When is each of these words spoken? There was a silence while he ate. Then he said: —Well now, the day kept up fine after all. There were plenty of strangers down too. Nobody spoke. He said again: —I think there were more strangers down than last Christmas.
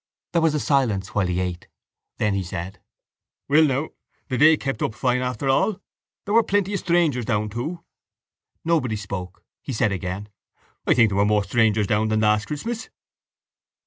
There 0.33 0.41
was 0.41 0.55
a 0.55 0.59
silence 0.59 1.13
while 1.13 1.27
he 1.27 1.39
ate. 1.39 1.67
Then 2.17 2.33
he 2.33 2.41
said: 2.41 2.79
—Well 3.47 3.63
now, 3.63 3.89
the 4.29 4.37
day 4.39 4.57
kept 4.57 4.81
up 4.81 4.95
fine 4.95 5.21
after 5.21 5.47
all. 5.47 5.79
There 6.25 6.33
were 6.33 6.41
plenty 6.41 6.73
of 6.73 6.79
strangers 6.79 7.25
down 7.25 7.49
too. 7.49 7.83
Nobody 8.65 8.95
spoke. 8.95 9.43
He 9.61 9.73
said 9.73 9.91
again: 9.91 10.29
—I 10.87 10.95
think 10.95 11.11
there 11.11 11.17
were 11.17 11.23
more 11.25 11.43
strangers 11.43 11.85
down 11.85 12.07
than 12.07 12.21
last 12.21 12.45
Christmas. 12.47 12.89